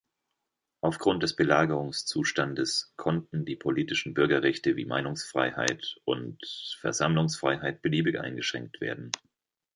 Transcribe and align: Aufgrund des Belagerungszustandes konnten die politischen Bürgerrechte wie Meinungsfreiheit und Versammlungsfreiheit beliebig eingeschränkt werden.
Aufgrund 0.81 1.21
des 1.21 1.35
Belagerungszustandes 1.35 2.91
konnten 2.95 3.45
die 3.45 3.55
politischen 3.55 4.15
Bürgerrechte 4.15 4.75
wie 4.75 4.85
Meinungsfreiheit 4.85 5.97
und 6.05 6.39
Versammlungsfreiheit 6.79 7.83
beliebig 7.83 8.19
eingeschränkt 8.19 8.81
werden. 8.81 9.11